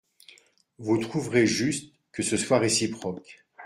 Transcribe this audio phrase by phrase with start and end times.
[0.79, 3.45] Vous trouverez juste que ce soit réciproque.